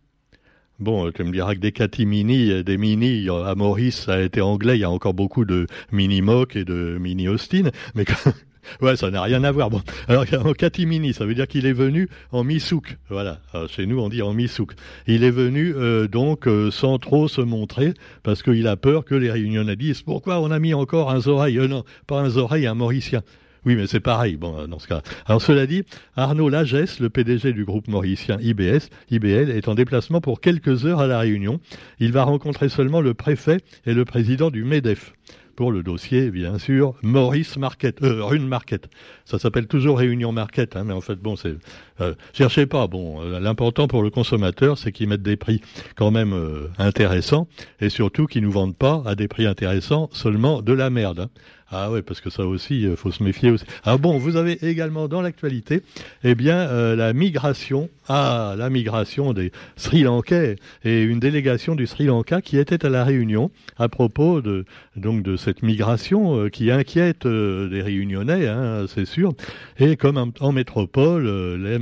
Bon, 0.80 1.08
euh, 1.08 1.12
tu 1.12 1.24
me 1.24 1.32
diras 1.32 1.56
que 1.56 1.60
des 1.60 1.72
catimini, 1.72 2.64
des 2.64 2.78
mini, 2.78 3.28
à 3.30 3.56
Maurice, 3.56 4.06
ça 4.06 4.14
a 4.14 4.22
été 4.22 4.42
anglais, 4.42 4.78
il 4.78 4.82
y 4.82 4.84
a 4.84 4.90
encore 4.90 5.14
beaucoup 5.14 5.46
de 5.46 5.68
mini-mock 5.92 6.56
et 6.56 6.66
de 6.66 6.98
mini-Austin, 7.00 7.70
mais 7.96 8.06
Ouais, 8.82 8.96
ça 8.96 9.12
n'a 9.12 9.22
rien 9.22 9.44
à 9.44 9.52
voir. 9.52 9.70
Bon, 9.70 9.82
alors 10.08 10.26
en 10.46 10.54
catimini, 10.54 11.14
ça 11.14 11.26
veut 11.26 11.36
dire 11.36 11.48
qu'il 11.48 11.66
est 11.66 11.74
venu 11.74 12.08
en 12.32 12.44
misouk. 12.44 12.98
Voilà, 13.10 13.40
chez 13.68 13.86
nous 13.86 14.00
on 14.00 14.10
dit 14.10 14.22
en 14.22 14.34
misouk. 14.34 14.74
Il 15.08 15.24
est 15.24 15.32
venu 15.32 15.74
euh, 15.76 16.08
donc 16.08 16.48
euh, 16.48 16.72
sans 16.72 16.98
trop 16.98 17.28
se 17.28 17.42
montrer 17.42 17.94
parce 18.24 18.44
qu'il 18.44 18.68
a 18.68 18.78
peur 18.78 19.06
que 19.06 19.16
les 19.16 19.32
Réunionnais 19.32 19.76
disent 19.76 20.02
pourquoi 20.02 20.40
on 20.40 20.52
a 20.52 20.60
mis 20.60 20.74
encore 20.74 21.12
un 21.12 21.26
oreille. 21.28 21.60
Euh, 21.60 21.68
non, 21.68 21.84
pas 22.08 22.22
un 22.22 22.36
oreille, 22.38 22.68
un 22.68 22.76
Mauricien. 22.76 23.22
Oui, 23.70 23.76
mais 23.76 23.86
c'est 23.86 24.00
pareil. 24.00 24.36
Bon, 24.36 24.66
dans 24.66 24.80
ce 24.80 24.88
cas. 24.88 25.04
Alors 25.28 25.44
cela 25.44 25.68
dit, 25.68 25.84
Arnaud 26.16 26.50
Lagesse, 26.50 27.00
le 27.00 27.12
PDG 27.12 27.54
du 27.54 27.66
groupe 27.66 27.88
mauricien 27.88 28.40
IBS, 28.42 28.90
IBL, 29.12 29.52
est 29.52 29.68
en 29.68 29.76
déplacement 29.76 30.22
pour 30.22 30.42
quelques 30.42 30.88
heures 30.88 31.02
à 31.02 31.06
la 31.06 31.20
Réunion. 31.20 31.60
Il 32.00 32.12
va 32.12 32.24
rencontrer 32.24 32.70
seulement 32.70 33.00
le 33.00 33.14
préfet 33.14 33.58
et 33.86 33.94
le 33.94 34.06
président 34.06 34.50
du 34.50 34.64
Medef 34.64 35.14
pour 35.56 35.72
le 35.72 35.84
dossier, 35.84 36.32
bien 36.32 36.58
sûr, 36.58 36.96
Maurice 37.04 37.58
Market, 37.58 38.02
euh, 38.02 38.24
Rune 38.24 38.48
Market. 38.48 38.90
Ça 39.26 39.38
s'appelle 39.38 39.68
toujours 39.68 40.00
Réunion 40.00 40.32
Market, 40.32 40.76
hein, 40.76 40.86
mais 40.86 40.94
en 40.94 41.02
fait, 41.02 41.18
bon, 41.18 41.36
c'est 41.36 41.58
euh, 42.02 42.14
cherchez 42.34 42.66
pas. 42.66 42.88
Bon, 42.88 43.22
euh, 43.22 43.40
l'important 43.40 43.88
pour 43.88 44.04
le 44.04 44.10
consommateur, 44.10 44.78
c'est 44.78 44.92
qu'ils 44.92 45.10
mettent 45.10 45.22
des 45.22 45.38
prix 45.38 45.62
quand 45.96 46.12
même 46.12 46.34
euh, 46.34 46.70
intéressants 46.78 47.48
et 47.82 47.90
surtout 47.90 48.26
qu'ils 48.26 48.44
nous 48.44 48.52
vendent 48.52 48.78
pas 48.78 49.04
à 49.06 49.16
des 49.16 49.28
prix 49.28 49.46
intéressants 49.46 50.10
seulement 50.14 50.62
de 50.62 50.74
la 50.74 50.90
merde. 50.90 51.20
Hein. 51.20 51.30
Ah 51.72 51.92
oui, 51.92 52.02
parce 52.02 52.20
que 52.20 52.32
ça 52.32 52.48
aussi, 52.48 52.82
il 52.82 52.96
faut 52.96 53.12
se 53.12 53.22
méfier 53.22 53.52
aussi. 53.52 53.64
Ah 53.84 53.98
bon, 53.98 54.18
vous 54.18 54.38
avez 54.38 54.54
également 54.68 55.08
dans 55.08 55.22
l'actualité, 55.22 55.84
eh 56.24 56.34
bien, 56.34 56.68
la 56.96 57.14
migration, 57.14 57.90
ah, 58.08 58.56
la 58.58 58.72
migration 58.72 59.34
des 59.34 59.52
Sri 59.76 60.02
Lankais 60.02 60.56
et 60.84 61.04
une 61.04 61.20
délégation 61.20 61.76
du 61.76 61.86
Sri 61.86 62.06
Lanka 62.06 62.42
qui 62.42 62.58
était 62.58 62.88
à 62.88 62.90
la 62.90 63.04
Réunion 63.04 63.52
à 63.78 63.88
propos 63.88 64.42
de 64.42 64.66
donc 64.96 65.22
de 65.22 65.36
cette 65.36 65.62
migration 65.62 66.50
qui 66.50 66.72
inquiète 66.72 67.26
les 67.26 67.84
Réunionnais, 67.84 68.48
hein, 68.48 68.86
c'est 68.88 69.06
sûr. 69.06 69.34
Et 69.78 69.96
comme 69.96 70.32
en, 70.40 70.52
métropole, 70.52 71.28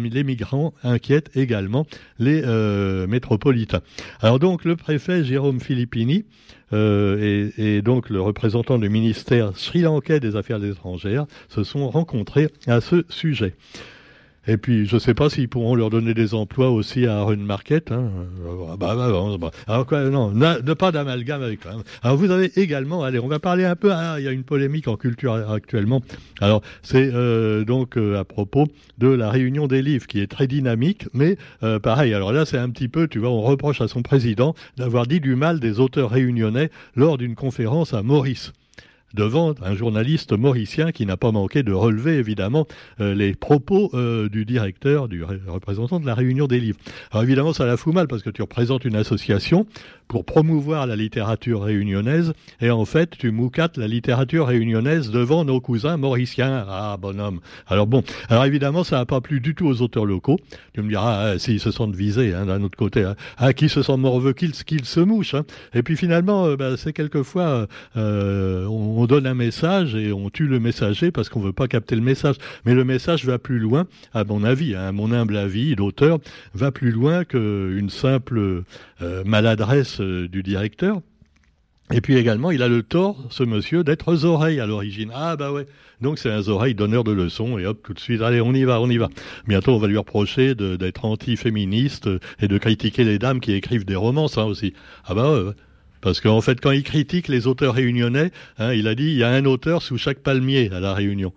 les 0.10 0.24
migrants 0.24 0.74
inquiètent 0.84 1.36
également 1.36 1.86
les 2.20 2.42
métropolitains. 3.08 3.82
Alors 4.22 4.40
donc, 4.40 4.66
le 4.66 4.76
préfet 4.76 5.24
Jérôme 5.24 5.60
Filippini 5.60 6.26
euh, 6.74 7.50
et, 7.58 7.82
donc 7.82 8.10
le 8.10 8.22
représentant 8.22 8.78
du 8.78 8.90
ministère 8.90 9.58
sri-lankais 9.58 10.20
des 10.20 10.36
Affaires 10.36 10.64
étrangères 10.64 11.26
se 11.50 11.64
sont 11.64 11.90
rencontrés 11.90 12.50
à 12.68 12.82
ce 12.82 13.06
sujet. 13.10 13.56
Et 14.48 14.56
puis, 14.56 14.86
je 14.86 14.96
ne 14.96 15.00
sais 15.00 15.13
pas 15.13 15.30
s'ils 15.30 15.50
pourront 15.50 15.75
leur 15.75 15.89
donner 15.89 16.13
des 16.13 16.34
emplois 16.34 16.70
aussi 16.70 17.06
à 17.06 17.22
Run 17.22 17.36
Market. 17.38 17.92
Hein. 17.92 18.10
Euh, 18.46 18.75
bah, 18.77 18.96
bah, 18.96 19.10
bah, 19.10 19.38
bah, 19.38 19.51
Alors 19.68 19.86
quoi, 19.86 20.04
non, 20.10 20.32
ne 20.32 20.74
pas 20.74 20.92
d'amalgame 20.94 21.42
avec. 21.42 21.66
Hein. 21.66 21.84
Alors 22.01 22.16
vous 22.16 22.32
avez 22.32 22.51
également, 22.56 23.04
allez, 23.04 23.20
on 23.20 23.27
va 23.27 23.39
parler 23.39 23.66
un 23.66 23.75
peu. 23.75 23.92
Ah, 23.92 24.16
il 24.20 24.25
y 24.25 24.27
a 24.27 24.32
une 24.32 24.44
polémique 24.44 24.88
en 24.88 24.96
culture 24.96 25.34
actuellement. 25.34 26.01
Alors 26.39 26.62
c'est 26.82 27.12
euh, 27.13 27.66
donc 27.66 27.98
euh, 27.98 28.20
à 28.20 28.24
propos 28.24 28.68
de 28.98 29.10
la 29.10 29.30
réunion 29.30 29.68
des 29.68 29.82
livres 29.82 30.08
qui 30.08 30.22
est 30.22 30.27
très 30.27 30.48
dynamique, 30.48 31.08
mais 31.13 31.38
pareil. 31.84 32.13
Alors 32.13 32.32
là, 32.32 32.46
c'est 32.46 32.58
un 32.58 32.70
petit 32.70 32.88
peu, 32.88 33.08
tu 33.08 33.20
vois, 33.20 33.30
on 33.30 33.42
reproche 33.42 33.82
à 33.82 33.88
son 33.88 34.01
président 34.01 34.56
d'avoir 34.77 35.08
dit 35.08 35.20
du 35.20 35.36
mal 35.36 35.60
des 35.60 35.80
auteurs 35.80 36.10
réunionnais 36.10 36.70
lors 36.96 37.18
d'une 37.18 37.36
conférence 37.36 37.94
à 37.94 38.01
Maurice. 38.01 38.54
Devant 39.14 39.54
un 39.62 39.76
journaliste 39.76 40.34
mauricien 40.34 40.92
qui 40.92 41.06
n'a 41.06 41.18
pas 41.18 41.32
manqué 41.32 41.64
de 41.64 41.72
relever 41.72 42.16
évidemment 42.16 42.68
euh, 43.00 43.16
les 43.16 43.34
propos 43.34 43.90
euh, 43.94 44.28
du 44.30 44.46
directeur, 44.46 45.08
du 45.08 45.24
représentant 45.24 46.00
de 46.00 46.06
la 46.06 46.14
Réunion 46.14 46.48
des 46.48 46.60
livres. 46.60 46.78
Alors 47.12 47.24
évidemment, 47.24 47.54
ça 47.54 47.66
la 47.66 47.78
fout 47.78 47.94
mal 47.94 48.08
parce 48.08 48.22
que 48.22 48.30
tu 48.30 48.42
représentes 48.42 48.86
une 48.86 48.96
association 48.96 49.66
pour 50.08 50.26
promouvoir 50.26 50.88
la 50.88 50.96
littérature 50.96 51.64
réunionnaise 51.64 52.34
et 52.62 52.70
en 52.70 52.86
fait 52.86 53.12
tu 53.18 53.32
moucates 53.32 53.78
la 53.78 53.88
littérature 53.88 54.48
réunionnaise 54.48 55.10
devant 55.10 55.46
nos 55.46 55.60
cousins 55.60 55.98
mauriciens. 55.98 56.66
Ah 56.68 56.98
bonhomme. 57.00 57.40
Alors 57.68 57.88
bon, 57.88 58.04
alors 58.30 58.46
évidemment 58.46 58.84
ça 58.84 58.98
n'a 58.98 59.06
pas 59.06 59.22
plu 59.22 59.40
du 59.40 59.56
tout 59.56 59.68
aux 59.68 59.82
auteurs 59.82 60.06
locaux. 60.06 60.40
Tu 60.74 60.82
me 60.82 60.90
diras 60.90 61.32
ah, 61.32 61.40
s'ils 61.40 61.60
se 61.60 61.72
sentent 61.72 61.96
visés 61.96 62.34
hein, 62.34 62.46
d'un 62.46 62.62
autre 62.64 62.78
côté. 62.78 63.04
Hein. 63.04 63.16
Ah 63.38 63.54
qui 63.54 63.70
se 63.70 63.82
sent 63.82 63.98
morveux 63.98 64.34
qu'il 64.34 64.54
se 64.54 65.00
mouche. 65.00 65.34
Hein. 65.34 65.44
Et 65.74 65.84
puis 65.84 65.98
finalement 65.98 66.46
euh, 66.46 66.56
bah, 66.56 66.78
c'est 66.78 66.94
quelquefois 66.94 67.68
on 67.96 69.07
on 69.08 69.16
donne 69.16 69.26
un 69.26 69.34
message 69.34 69.96
et 69.96 70.12
on 70.12 70.30
tue 70.30 70.48
le 70.48 70.60
messager 70.60 71.12
parce 71.12 71.30
qu'on 71.30 71.40
veut 71.40 71.54
pas 71.54 71.70
capter 71.70 71.96
le 71.96 72.02
message. 72.02 72.36
Mais 72.66 72.74
le 72.74 72.84
message 72.84 73.24
va 73.24 73.40
plus 73.40 73.58
loin, 73.58 73.88
à 74.14 74.26
mon 74.26 74.44
avis, 74.44 74.76
hein, 74.76 74.82
à 74.82 74.92
mon 74.92 75.14
humble 75.14 75.38
avis 75.38 75.78
d'auteur, 75.78 76.20
va 76.54 76.72
plus 76.72 76.92
loin 76.92 77.24
qu'une 77.24 77.90
simple 77.90 78.64
euh, 79.02 79.24
maladresse 79.24 80.02
euh, 80.02 80.28
du 80.28 80.44
directeur. 80.44 81.00
Et 81.94 82.02
puis 82.02 82.18
également, 82.18 82.52
il 82.52 82.62
a 82.64 82.68
le 82.68 82.84
tort, 82.84 83.28
ce 83.30 83.44
monsieur, 83.44 83.86
d'être 83.86 84.12
aux 84.12 84.26
oreilles 84.26 84.60
à 84.60 84.66
l'origine. 84.66 85.10
Ah 85.16 85.38
bah 85.38 85.54
ouais, 85.54 85.68
donc 86.02 86.20
c'est 86.20 86.30
un 86.30 86.46
oreille 86.50 86.76
donneur 86.76 87.06
de 87.06 87.14
leçons, 87.14 87.58
et 87.58 87.66
hop, 87.66 87.80
tout 87.82 87.94
de 87.94 88.00
suite, 88.02 88.22
allez, 88.22 88.42
on 88.42 88.54
y 88.54 88.66
va, 88.66 88.82
on 88.82 88.90
y 88.90 88.98
va. 88.98 89.08
Bientôt, 89.48 89.72
on 89.72 89.78
va 89.78 89.88
lui 89.88 89.98
reprocher 89.98 90.54
d'être 90.54 91.06
anti-féministe 91.06 92.10
et 92.42 92.50
de 92.50 92.58
critiquer 92.58 93.06
les 93.06 93.20
dames 93.20 93.40
qui 93.40 93.54
écrivent 93.54 93.86
des 93.86 93.96
romans, 93.96 94.28
ça 94.28 94.44
aussi. 94.44 94.74
Ah 95.06 95.14
bah 95.16 95.32
ouais, 95.32 95.54
parce 96.01 96.22
qu'en 96.22 96.42
fait, 96.42 96.60
quand 96.62 96.72
il 96.72 96.84
critique 96.84 97.27
les 97.27 97.48
auteurs 97.48 97.75
réunionnais, 97.75 98.32
hein, 98.58 98.74
il 98.74 98.88
a 98.88 98.96
dit 98.96 99.08
il 99.08 99.18
y 99.18 99.24
a 99.24 99.30
un 99.30 99.46
auteur 99.46 99.82
sous 99.82 99.98
chaque 99.98 100.20
palmier 100.20 100.70
à 100.72 100.80
la 100.80 100.94
Réunion. 100.94 101.34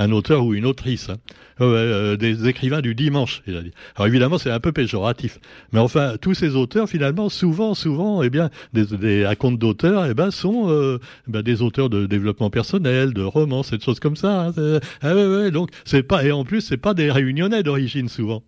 Un 0.00 0.12
auteur 0.12 0.44
ou 0.44 0.54
une 0.54 0.64
autrice. 0.64 1.10
Hein. 1.10 1.16
Euh, 1.60 2.16
des 2.16 2.48
écrivains 2.48 2.80
du 2.80 2.94
dimanche, 2.94 3.42
il 3.48 3.56
a 3.56 3.62
dit. 3.62 3.72
Alors 3.96 4.06
évidemment, 4.06 4.38
c'est 4.38 4.50
un 4.50 4.60
peu 4.60 4.70
péjoratif. 4.70 5.40
Mais 5.72 5.80
enfin, 5.80 6.14
tous 6.20 6.34
ces 6.34 6.54
auteurs, 6.54 6.88
finalement, 6.88 7.28
souvent, 7.28 7.74
souvent, 7.74 8.22
eh 8.22 8.30
bien, 8.30 8.48
des, 8.72 8.86
des 8.86 9.24
à 9.24 9.34
compte 9.34 9.58
d'auteurs, 9.58 10.06
eh 10.06 10.14
ben, 10.14 10.30
sont 10.30 10.70
euh, 10.70 11.00
eh 11.26 11.32
ben, 11.32 11.42
des 11.42 11.60
auteurs 11.62 11.90
de 11.90 12.06
développement 12.06 12.48
personnel, 12.48 13.12
de 13.12 13.22
romans, 13.22 13.64
cette 13.64 13.82
chose 13.82 13.98
comme 13.98 14.14
ça. 14.14 14.52
Hein. 14.56 14.80
Ah 15.02 15.50
donc 15.50 15.70
c'est 15.84 16.04
pas 16.04 16.24
et 16.24 16.30
en 16.30 16.44
plus 16.44 16.60
c'est 16.60 16.76
pas 16.76 16.94
des 16.94 17.10
Réunionnais 17.10 17.62
d'origine 17.64 18.08
souvent. 18.08 18.42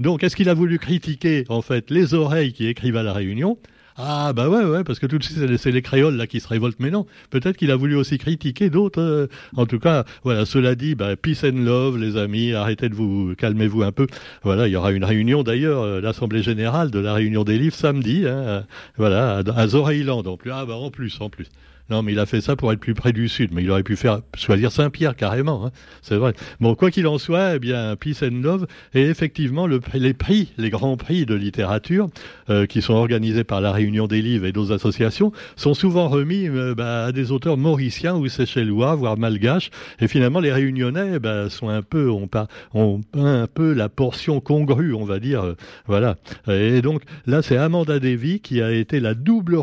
Donc 0.00 0.24
est-ce 0.24 0.34
qu'il 0.34 0.48
a 0.48 0.54
voulu 0.54 0.78
critiquer 0.78 1.44
en 1.48 1.62
fait 1.62 1.90
les 1.90 2.14
oreilles 2.14 2.52
qui 2.52 2.66
écrivent 2.66 2.96
à 2.96 3.02
la 3.02 3.12
Réunion? 3.12 3.58
Ah 3.96 4.32
bah 4.32 4.48
ouais, 4.48 4.64
ouais, 4.64 4.84
parce 4.84 4.98
que 4.98 5.06
tout 5.06 5.18
de 5.18 5.22
suite 5.22 5.56
c'est 5.58 5.70
les 5.70 5.82
créoles 5.82 6.16
là 6.16 6.26
qui 6.26 6.40
se 6.40 6.48
révoltent, 6.48 6.80
mais 6.80 6.90
non, 6.90 7.06
peut-être 7.30 7.56
qu'il 7.56 7.70
a 7.70 7.76
voulu 7.76 7.94
aussi 7.96 8.18
critiquer 8.18 8.70
d'autres. 8.70 9.00
Euh. 9.00 9.26
en 9.56 9.66
tout 9.66 9.78
cas, 9.78 10.04
voilà, 10.24 10.46
cela 10.46 10.74
dit, 10.74 10.94
bah, 10.94 11.16
peace 11.16 11.44
and 11.44 11.58
love, 11.64 11.98
les 11.98 12.16
amis, 12.16 12.52
arrêtez 12.52 12.88
de 12.88 12.94
vous, 12.94 13.34
calmez-vous 13.36 13.82
un 13.82 13.92
peu. 13.92 14.06
Voilà, 14.42 14.66
il 14.68 14.70
y 14.70 14.76
aura 14.76 14.92
une 14.92 15.04
réunion 15.04 15.42
d'ailleurs, 15.42 15.82
euh, 15.82 16.00
l'assemblée 16.00 16.42
générale 16.42 16.90
de 16.90 16.98
la 16.98 17.12
réunion 17.12 17.44
des 17.44 17.58
livres 17.58 17.74
samedi, 17.76 18.26
hein, 18.26 18.30
euh, 18.30 18.62
voilà, 18.96 19.38
à, 19.38 19.60
à 19.60 19.66
en 19.66 20.36
plus. 20.36 20.50
Ah 20.50 20.64
bah 20.66 20.74
en 20.74 20.90
plus, 20.90 21.20
en 21.20 21.28
plus. 21.28 21.46
Non, 21.92 22.02
mais 22.02 22.12
il 22.12 22.18
a 22.18 22.24
fait 22.24 22.40
ça 22.40 22.56
pour 22.56 22.72
être 22.72 22.80
plus 22.80 22.94
près 22.94 23.12
du 23.12 23.28
sud. 23.28 23.50
Mais 23.52 23.62
il 23.62 23.70
aurait 23.70 23.82
pu 23.82 23.96
faire 23.96 24.22
choisir 24.34 24.72
Saint-Pierre 24.72 25.14
carrément. 25.14 25.66
Hein. 25.66 25.72
C'est 26.00 26.16
vrai. 26.16 26.32
Bon, 26.58 26.74
quoi 26.74 26.90
qu'il 26.90 27.06
en 27.06 27.18
soit, 27.18 27.56
eh 27.56 27.58
bien, 27.58 27.96
Peace 27.96 28.22
and 28.22 28.40
Love 28.42 28.66
et 28.94 29.02
effectivement 29.02 29.66
le, 29.66 29.78
les 29.92 30.14
prix, 30.14 30.54
les 30.56 30.70
grands 30.70 30.96
prix 30.96 31.26
de 31.26 31.34
littérature 31.34 32.08
euh, 32.48 32.64
qui 32.64 32.80
sont 32.80 32.94
organisés 32.94 33.44
par 33.44 33.60
la 33.60 33.72
Réunion 33.72 34.06
des 34.06 34.22
livres 34.22 34.46
et 34.46 34.52
d'autres 34.52 34.72
associations 34.72 35.32
sont 35.56 35.74
souvent 35.74 36.08
remis 36.08 36.48
euh, 36.48 36.74
bah, 36.74 37.04
à 37.04 37.12
des 37.12 37.30
auteurs 37.30 37.58
mauriciens 37.58 38.16
ou 38.16 38.26
séchellois, 38.28 38.94
voire 38.94 39.18
malgaches. 39.18 39.70
Et 40.00 40.08
finalement, 40.08 40.40
les 40.40 40.50
Réunionnais 40.50 41.18
bah, 41.18 41.50
sont 41.50 41.68
un 41.68 41.82
peu, 41.82 42.08
ont, 42.08 42.26
pas, 42.26 42.48
ont 42.72 43.02
un 43.12 43.46
peu 43.52 43.74
la 43.74 43.90
portion 43.90 44.40
congrue, 44.40 44.94
on 44.94 45.04
va 45.04 45.18
dire. 45.18 45.42
Euh, 45.42 45.56
voilà. 45.86 46.16
Et 46.48 46.80
donc 46.80 47.02
là, 47.26 47.42
c'est 47.42 47.58
Amanda 47.58 47.98
Davy 47.98 48.40
qui 48.40 48.62
a 48.62 48.72
été 48.72 48.98
la 48.98 49.12
double 49.12 49.58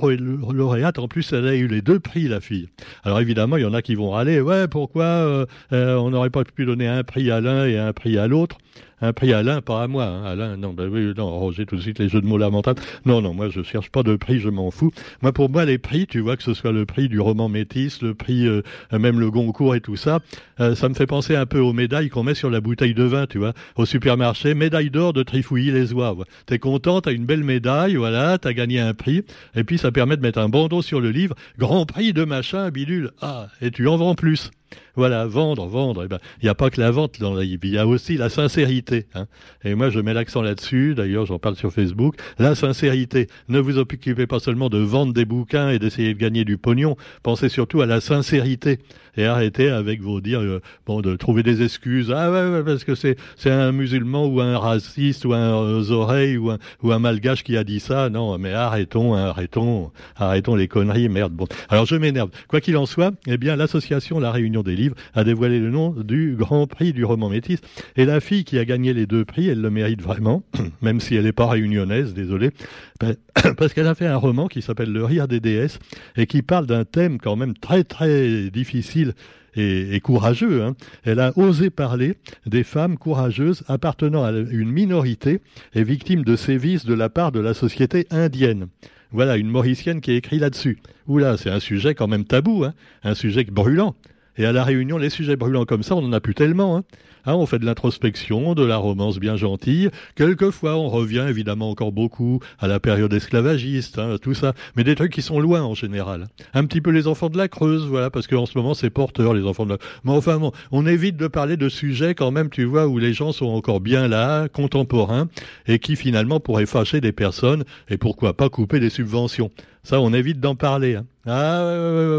lauréate. 0.53 0.99
En 0.99 1.07
plus, 1.07 1.33
elle 1.33 1.47
a 1.47 1.55
eu 1.55 1.67
les 1.67 1.81
deux 1.81 1.99
prix, 1.99 2.18
la 2.27 2.41
fille. 2.41 2.67
Alors 3.03 3.19
évidemment, 3.19 3.57
il 3.57 3.63
y 3.63 3.65
en 3.65 3.73
a 3.73 3.81
qui 3.81 3.95
vont 3.95 4.11
râler, 4.11 4.41
ouais, 4.41 4.67
pourquoi 4.67 5.05
euh, 5.05 5.45
euh, 5.73 5.95
on 5.95 6.09
n'aurait 6.09 6.29
pas 6.29 6.43
pu 6.43 6.65
donner 6.65 6.87
un 6.87 7.03
prix 7.03 7.31
à 7.31 7.41
l'un 7.41 7.65
et 7.65 7.77
un 7.77 7.93
prix 7.93 8.17
à 8.17 8.27
l'autre? 8.27 8.57
Un 9.01 9.13
prix 9.13 9.33
à 9.33 9.39
Alain, 9.39 9.61
pas 9.61 9.83
à 9.83 9.87
moi. 9.87 10.05
Hein. 10.05 10.25
Alain, 10.25 10.57
non, 10.57 10.73
ben 10.73 10.89
oui, 10.91 11.13
non, 11.15 11.29
Roger, 11.39 11.65
tout 11.65 11.75
de 11.75 11.81
suite 11.81 11.99
les 11.99 12.09
jeux 12.09 12.21
de 12.21 12.25
mots 12.25 12.37
lamentables. 12.37 12.81
Non, 13.05 13.21
non, 13.21 13.33
moi 13.33 13.49
je 13.49 13.63
cherche 13.63 13.89
pas 13.89 14.03
de 14.03 14.15
prix, 14.15 14.39
je 14.39 14.49
m'en 14.49 14.71
fous. 14.71 14.91
Moi, 15.21 15.31
pour 15.31 15.49
moi, 15.49 15.65
les 15.65 15.77
prix, 15.77 16.07
tu 16.07 16.19
vois, 16.19 16.35
que 16.35 16.43
ce 16.43 16.53
soit 16.53 16.71
le 16.71 16.85
prix 16.85 17.07
du 17.07 17.19
roman 17.19 17.49
métis, 17.49 18.01
le 18.01 18.13
prix, 18.13 18.47
euh, 18.47 18.61
même 18.91 19.19
le 19.19 19.31
Goncourt 19.31 19.75
et 19.75 19.81
tout 19.81 19.95
ça, 19.95 20.19
euh, 20.59 20.75
ça 20.75 20.89
me 20.89 20.93
fait 20.93 21.07
penser 21.07 21.35
un 21.35 21.45
peu 21.45 21.59
aux 21.59 21.73
médailles 21.73 22.09
qu'on 22.09 22.23
met 22.23 22.35
sur 22.35 22.49
la 22.49 22.61
bouteille 22.61 22.93
de 22.93 23.03
vin, 23.03 23.25
tu 23.25 23.37
vois, 23.37 23.53
au 23.75 23.85
supermarché, 23.85 24.53
médaille 24.53 24.89
d'or 24.89 25.13
de 25.13 25.23
Trifouilly-les-Oies. 25.23 26.17
T'es 26.45 26.59
content, 26.59 27.01
t'as 27.01 27.13
une 27.13 27.25
belle 27.25 27.43
médaille, 27.43 27.95
voilà, 27.95 28.37
t'as 28.37 28.53
gagné 28.53 28.79
un 28.79 28.93
prix, 28.93 29.23
et 29.55 29.63
puis 29.63 29.77
ça 29.77 29.91
permet 29.91 30.17
de 30.17 30.21
mettre 30.21 30.39
un 30.39 30.49
bandeau 30.49 30.81
sur 30.81 31.01
le 31.01 31.11
livre, 31.11 31.35
grand 31.57 31.85
prix 31.85 32.13
de 32.13 32.23
machin, 32.23 32.69
bidule. 32.69 33.11
Ah, 33.21 33.47
et 33.61 33.71
tu 33.71 33.87
en 33.87 33.97
vends 33.97 34.15
plus. 34.15 34.51
Voilà, 34.95 35.25
vendre, 35.25 35.65
vendre. 35.67 36.03
Eh 36.03 36.07
ben, 36.07 36.19
il 36.41 36.45
n'y 36.45 36.49
a 36.49 36.55
pas 36.55 36.69
que 36.69 36.79
la 36.79 36.91
vente 36.91 37.19
dans 37.19 37.33
la 37.33 37.43
il 37.43 37.65
y 37.65 37.77
a 37.77 37.87
aussi 37.87 38.17
la 38.17 38.29
sincérité. 38.29 39.07
Hein. 39.15 39.25
Et 39.63 39.75
moi, 39.75 39.89
je 39.89 39.99
mets 39.99 40.13
l'accent 40.13 40.41
là-dessus. 40.41 40.95
D'ailleurs, 40.95 41.25
j'en 41.25 41.39
parle 41.39 41.55
sur 41.55 41.71
Facebook. 41.71 42.15
La 42.37 42.55
sincérité. 42.55 43.27
Ne 43.47 43.59
vous 43.59 43.77
occupez 43.77 44.27
pas 44.27 44.39
seulement 44.39 44.69
de 44.69 44.77
vendre 44.77 45.13
des 45.13 45.25
bouquins 45.25 45.69
et 45.69 45.79
d'essayer 45.79 46.13
de 46.13 46.19
gagner 46.19 46.45
du 46.45 46.57
pognon. 46.57 46.97
Pensez 47.23 47.49
surtout 47.49 47.81
à 47.81 47.85
la 47.85 48.01
sincérité 48.01 48.79
et 49.17 49.25
arrêtez 49.25 49.69
avec 49.69 50.01
vos 50.01 50.21
dire 50.21 50.39
euh, 50.39 50.61
bon 50.85 51.01
de 51.01 51.15
trouver 51.15 51.43
des 51.43 51.61
excuses. 51.61 52.11
Ah 52.15 52.31
ouais, 52.31 52.63
parce 52.63 52.83
que 52.83 52.95
c'est 52.95 53.17
c'est 53.35 53.51
un 53.51 53.71
musulman 53.71 54.25
ou 54.25 54.39
un 54.39 54.57
raciste 54.57 55.25
ou 55.25 55.33
un 55.33 55.55
aux 55.55 55.91
oreilles 55.91 56.37
ou 56.37 56.51
un 56.51 56.57
ou 56.83 56.91
un 56.91 56.99
malgache 56.99 57.43
qui 57.43 57.57
a 57.57 57.63
dit 57.63 57.79
ça. 57.79 58.09
Non, 58.09 58.37
mais 58.37 58.53
arrêtons, 58.53 59.15
hein, 59.15 59.25
arrêtons, 59.25 59.91
arrêtons 60.15 60.55
les 60.55 60.67
conneries. 60.67 61.09
Merde. 61.09 61.33
Bon, 61.33 61.47
alors 61.69 61.85
je 61.85 61.95
m'énerve. 61.95 62.29
Quoi 62.47 62.61
qu'il 62.61 62.77
en 62.77 62.85
soit, 62.85 63.11
eh 63.27 63.37
bien 63.37 63.55
l'association 63.55 64.19
La 64.19 64.31
Réunion 64.31 64.58
des 64.63 64.75
livres 64.75 64.95
a 65.13 65.23
dévoilé 65.23 65.59
le 65.59 65.69
nom 65.69 65.91
du 65.91 66.35
Grand 66.37 66.67
Prix 66.67 66.93
du 66.93 67.05
roman 67.05 67.29
métis. 67.29 67.59
Et 67.95 68.05
la 68.05 68.19
fille 68.19 68.43
qui 68.43 68.57
a 68.59 68.65
gagné 68.65 68.93
les 68.93 69.05
deux 69.05 69.25
prix, 69.25 69.47
elle 69.47 69.61
le 69.61 69.69
mérite 69.69 70.01
vraiment, 70.01 70.43
même 70.81 70.99
si 70.99 71.15
elle 71.15 71.25
n'est 71.25 71.31
pas 71.31 71.47
réunionnaise, 71.47 72.13
désolé, 72.13 72.51
ben, 72.99 73.15
parce 73.57 73.73
qu'elle 73.73 73.87
a 73.87 73.95
fait 73.95 74.07
un 74.07 74.17
roman 74.17 74.47
qui 74.47 74.61
s'appelle 74.61 74.91
Le 74.91 75.03
rire 75.03 75.27
des 75.27 75.39
déesses 75.39 75.79
et 76.15 76.27
qui 76.27 76.41
parle 76.41 76.65
d'un 76.65 76.85
thème 76.85 77.19
quand 77.19 77.35
même 77.35 77.55
très 77.55 77.83
très 77.83 78.49
difficile 78.49 79.13
et, 79.55 79.99
courageux. 80.01 80.63
Hein. 80.63 80.75
Elle 81.03 81.19
a 81.19 81.37
osé 81.37 81.69
parler 81.69 82.15
des 82.45 82.63
femmes 82.63 82.97
courageuses 82.97 83.63
appartenant 83.67 84.23
à 84.23 84.31
une 84.31 84.71
minorité 84.71 85.41
et 85.73 85.83
victimes 85.83 86.23
de 86.23 86.35
sévices 86.35 86.85
de 86.85 86.93
la 86.93 87.09
part 87.09 87.31
de 87.31 87.39
la 87.39 87.53
société 87.53 88.07
indienne. 88.11 88.67
Voilà, 89.11 89.37
une 89.37 89.49
Mauricienne 89.49 90.01
qui 90.01 90.11
écrit 90.11 90.37
là-dessus. 90.37 90.77
Oula, 91.07 91.37
c'est 91.37 91.49
un 91.49 91.59
sujet 91.59 91.95
quand 91.95 92.07
même 92.07 92.25
tabou, 92.25 92.63
hein, 92.63 92.73
un 93.03 93.15
sujet 93.15 93.43
brûlant. 93.43 93.95
Et 94.39 94.45
à 94.45 94.53
la 94.53 94.63
Réunion, 94.63 94.97
les 94.97 95.09
sujets 95.09 95.35
brûlants 95.35 95.65
comme 95.65 95.83
ça, 95.83 95.97
on 95.97 96.05
en 96.05 96.13
a 96.13 96.21
plus 96.21 96.33
tellement. 96.33 96.77
Hein. 96.77 96.83
Hein, 97.25 97.33
on 97.33 97.45
fait 97.45 97.59
de 97.59 97.65
l'introspection, 97.65 98.55
de 98.55 98.63
la 98.63 98.77
romance 98.77 99.19
bien 99.19 99.35
gentille. 99.35 99.89
Quelquefois, 100.15 100.77
on 100.77 100.87
revient 100.87 101.25
évidemment 101.27 101.69
encore 101.69 101.91
beaucoup 101.91 102.39
à 102.57 102.69
la 102.69 102.79
période 102.79 103.11
esclavagiste, 103.11 103.99
hein, 103.99 104.15
tout 104.21 104.33
ça. 104.33 104.53
Mais 104.77 104.85
des 104.85 104.95
trucs 104.95 105.11
qui 105.11 105.21
sont 105.21 105.41
loin 105.41 105.61
en 105.61 105.73
général. 105.73 106.27
Un 106.53 106.63
petit 106.63 106.79
peu 106.79 106.91
les 106.91 107.05
enfants 107.07 107.27
de 107.27 107.37
la 107.37 107.49
Creuse, 107.49 107.85
voilà, 107.85 108.09
parce 108.09 108.27
qu'en 108.27 108.45
ce 108.45 108.57
moment, 108.57 108.73
c'est 108.73 108.89
porteur, 108.89 109.33
les 109.33 109.43
enfants 109.43 109.65
de 109.65 109.71
la 109.71 109.77
Mais 110.05 110.13
enfin, 110.13 110.39
on 110.71 110.87
évite 110.87 111.17
de 111.17 111.27
parler 111.27 111.57
de 111.57 111.67
sujets 111.67 112.15
quand 112.15 112.31
même, 112.31 112.49
tu 112.49 112.63
vois, 112.63 112.87
où 112.87 112.97
les 112.97 113.11
gens 113.11 113.33
sont 113.33 113.47
encore 113.47 113.81
bien 113.81 114.07
là, 114.07 114.47
contemporains, 114.47 115.27
et 115.67 115.79
qui 115.79 115.97
finalement 115.97 116.39
pourraient 116.39 116.65
fâcher 116.65 117.01
des 117.01 117.11
personnes, 117.11 117.65
et 117.89 117.97
pourquoi 117.97 118.37
pas 118.37 118.47
couper 118.47 118.79
des 118.79 118.89
subventions. 118.89 119.51
Ça, 119.83 120.01
on 120.01 120.13
évite 120.13 120.39
d'en 120.39 120.55
parler. 120.55 120.95
Hein. 120.95 121.05
Ah 121.25 121.63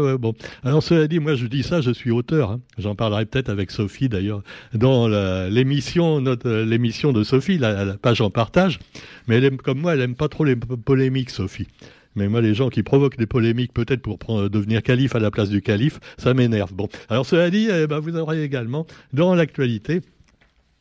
ouais, 0.03 0.17
bon. 0.17 0.33
Alors 0.63 0.81
cela 0.81 1.07
dit, 1.07 1.19
moi 1.19 1.35
je 1.35 1.45
dis 1.45 1.63
ça, 1.63 1.81
je 1.81 1.91
suis 1.91 2.11
auteur. 2.11 2.51
Hein. 2.51 2.61
J'en 2.77 2.95
parlerai 2.95 3.25
peut-être 3.25 3.49
avec 3.49 3.71
Sophie 3.71 4.09
d'ailleurs 4.09 4.41
dans 4.73 5.07
l'émission, 5.49 6.21
notre 6.21 6.49
l'émission 6.49 7.13
de 7.13 7.23
Sophie, 7.23 7.57
la, 7.57 7.97
page 7.97 8.21
en 8.21 8.29
partage. 8.29 8.79
Mais 9.27 9.41
comme 9.57 9.79
moi, 9.79 9.93
elle 9.93 10.01
aime 10.01 10.15
pas 10.15 10.27
trop 10.27 10.43
les 10.43 10.55
polémiques, 10.55 11.29
Sophie. 11.29 11.67
Mais 12.15 12.27
moi, 12.27 12.41
les 12.41 12.53
gens 12.53 12.69
qui 12.69 12.83
provoquent 12.83 13.17
des 13.17 13.25
polémiques, 13.25 13.73
peut-être 13.73 14.01
pour 14.01 14.49
devenir 14.49 14.83
calife 14.83 15.15
à 15.15 15.19
la 15.19 15.31
place 15.31 15.49
du 15.49 15.61
calife, 15.61 15.99
ça 16.17 16.33
m'énerve. 16.33 16.73
Bon, 16.73 16.89
alors 17.09 17.25
cela 17.25 17.49
dit, 17.49 17.69
eh 17.71 17.87
ben, 17.87 17.99
vous 17.99 18.17
aurez 18.17 18.43
également 18.43 18.85
dans 19.13 19.33
l'actualité 19.33 20.01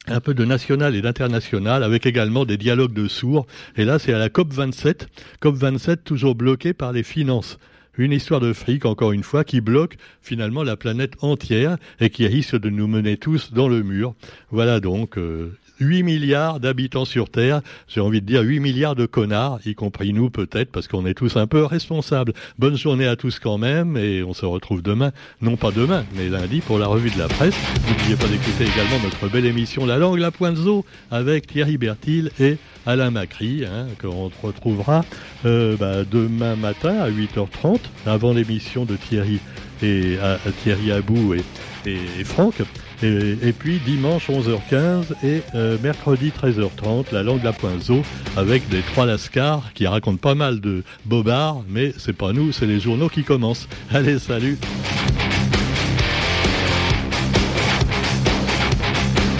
un 0.07 0.21
peu 0.21 0.35
de 0.35 0.45
national 0.45 0.97
et 0.97 1.03
d'international, 1.03 1.83
avec 1.83 2.07
également 2.07 2.45
des 2.45 2.57
dialogues 2.57 2.93
de 2.93 3.09
sourds. 3.09 3.47
Et 3.77 3.85
là, 3.85 3.99
c'est 3.99 4.13
à 4.13 4.19
la 4.19 4.29
COP 4.29 4.53
27. 4.53 5.09
COP 5.41 5.55
27 5.55 6.05
toujours 6.05 6.35
bloqué 6.35 6.73
par 6.73 6.93
les 6.93 7.03
finances. 7.03 7.59
Une 7.99 8.13
histoire 8.13 8.41
de 8.41 8.53
fric, 8.53 8.87
encore 8.87 9.13
une 9.13 9.23
fois, 9.23 9.45
qui 9.45 9.61
bloque 9.61 9.97
finalement 10.23 10.63
la 10.63 10.77
planète 10.77 11.15
entière 11.21 11.77
et 12.01 12.09
qui 12.09 12.27
risque 12.27 12.57
de 12.57 12.71
nous 12.71 12.87
mener 12.87 13.17
tous 13.17 13.53
dans 13.53 13.69
le 13.69 13.83
mur. 13.83 14.15
Voilà 14.51 14.81
donc. 14.81 15.19
Euh, 15.19 15.53
8 15.81 16.03
milliards 16.03 16.61
d'habitants 16.61 17.05
sur 17.05 17.29
Terre. 17.29 17.63
J'ai 17.89 18.01
envie 18.01 18.21
de 18.21 18.27
dire 18.27 18.43
8 18.43 18.61
milliards 18.61 18.95
de 18.95 19.07
connards, 19.07 19.59
y 19.65 19.75
compris 19.75 20.13
nous 20.13 20.31
peut-être, 20.31 20.71
parce 20.71 20.89
qu'on 20.89 21.07
est 21.07 21.15
tous 21.15 21.37
un 21.37 21.47
peu 21.47 21.65
responsables. 21.65 22.33
Bonne 22.59 22.77
journée 22.77 23.07
à 23.07 23.17
tous 23.17 23.39
quand 23.39 23.59
même, 23.59 23.97
et 23.97 24.23
on 24.23 24.35
se 24.35 24.47
retrouve 24.47 24.83
demain, 24.83 25.13
non 25.41 25.57
pas 25.57 25.71
demain, 25.71 26.05
mais 26.15 26.29
lundi 26.29 26.61
pour 26.61 26.79
la 26.79 26.87
revue 26.87 27.11
de 27.11 27.19
la 27.19 27.29
presse. 27.29 27.57
N'oubliez 27.89 28.17
pas 28.17 28.29
d'écouter 28.29 28.65
également 28.65 29.03
notre 29.03 29.29
belle 29.29 29.47
émission 29.47 29.87
La 29.87 29.99
langue, 29.99 30.19
la 30.19 30.31
pointe 30.31 30.57
zoo, 30.57 30.85
avec 31.11 31.47
Thierry 31.47 31.79
Bertil 31.79 32.31
et 32.39 32.59
Alain 32.87 33.11
Macri, 33.11 33.65
hein, 33.65 33.87
qu'on 34.01 34.31
retrouvera 34.43 35.05
euh, 35.45 35.77
bah, 35.77 36.05
demain 36.05 36.57
matin 36.57 36.99
à 36.99 37.11
8h30, 37.11 37.79
avant 38.07 38.33
l'émission 38.33 38.85
de 38.85 38.97
Thierry 38.97 39.41
et 39.83 40.19
Thierry 40.63 40.93
Abou 40.93 41.35
et, 41.35 41.43
et, 41.87 42.25
Franck. 42.25 42.57
Et, 43.03 43.53
puis 43.53 43.81
dimanche 43.85 44.29
11h15 44.29 45.25
et 45.25 45.43
euh, 45.55 45.79
mercredi 45.83 46.31
13h30, 46.31 47.07
la 47.13 47.23
langue 47.23 47.41
de 47.41 47.45
la 47.45 47.53
pointe 47.53 47.83
zoo 47.83 48.03
avec 48.37 48.69
des 48.69 48.83
trois 48.83 49.07
lascars 49.07 49.73
qui 49.75 49.87
racontent 49.87 50.19
pas 50.19 50.35
mal 50.35 50.61
de 50.61 50.83
bobards, 51.07 51.65
mais 51.69 51.93
c'est 51.97 52.13
pas 52.13 52.33
nous, 52.33 52.53
c'est 52.53 52.67
les 52.67 52.81
journaux 52.81 53.09
qui 53.09 53.25
commencent. 53.25 53.69
Allez, 53.91 54.19
salut 54.19 54.59